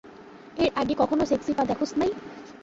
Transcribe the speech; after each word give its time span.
এর 0.57 0.69
আগে 0.75 0.93
কখনও 1.01 1.25
সেক্সি 1.25 1.51
পা 1.53 1.63
দেখোছ 1.69 1.91
নাই? 1.97 2.11